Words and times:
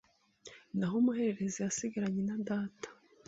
naho 0.77 0.95
umuhererezi 1.01 1.59
yasigaranye 1.65 2.21
na 2.29 2.35
data 2.47 2.89